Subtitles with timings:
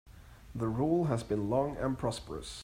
[0.55, 2.59] The rule has been long and prosperous.